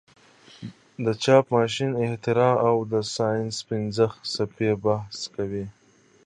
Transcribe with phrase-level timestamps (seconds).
[1.05, 5.65] د چاپ ماشین اختراع او د ساینس پنځه څپې بحث کیږي.